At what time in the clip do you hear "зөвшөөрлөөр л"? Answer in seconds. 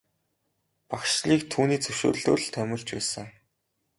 1.83-2.47